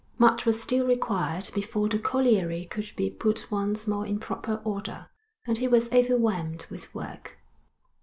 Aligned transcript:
Much 0.17 0.47
was 0.47 0.59
still 0.59 0.87
required 0.87 1.51
before 1.53 1.87
the 1.87 1.99
colliery 1.99 2.65
could 2.65 2.91
be 2.95 3.07
put 3.07 3.45
once 3.51 3.85
more 3.85 4.03
in 4.03 4.19
proper 4.19 4.59
order, 4.63 5.11
and 5.45 5.59
he 5.59 5.67
was 5.67 5.93
overwhelmed 5.93 6.65
with 6.71 6.91
work. 6.95 7.37